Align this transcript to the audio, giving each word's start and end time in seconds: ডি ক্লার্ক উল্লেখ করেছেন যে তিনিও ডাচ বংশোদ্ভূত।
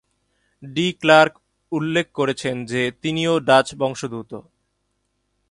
ডি 0.63 0.87
ক্লার্ক 0.93 1.33
উল্লেখ 1.71 2.07
করেছেন 2.13 2.55
যে 2.65 2.81
তিনিও 3.01 3.33
ডাচ 3.39 3.67
বংশোদ্ভূত। 3.75 4.31